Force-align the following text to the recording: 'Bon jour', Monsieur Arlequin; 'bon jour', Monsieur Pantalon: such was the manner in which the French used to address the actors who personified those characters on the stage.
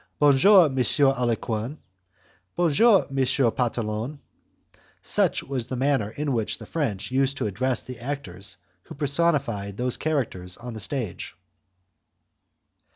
'Bon 0.17 0.35
jour', 0.35 0.67
Monsieur 0.67 1.09
Arlequin; 1.13 1.77
'bon 2.55 2.71
jour', 2.71 3.05
Monsieur 3.11 3.51
Pantalon: 3.51 4.19
such 5.03 5.43
was 5.43 5.67
the 5.67 5.75
manner 5.75 6.09
in 6.09 6.33
which 6.33 6.57
the 6.57 6.65
French 6.65 7.11
used 7.11 7.37
to 7.37 7.45
address 7.45 7.83
the 7.83 7.99
actors 7.99 8.57
who 8.85 8.95
personified 8.95 9.77
those 9.77 9.97
characters 9.97 10.57
on 10.57 10.73
the 10.73 10.79
stage. 10.79 11.35